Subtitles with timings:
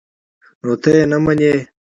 [0.65, 1.51] _نو ته يې نه منې؟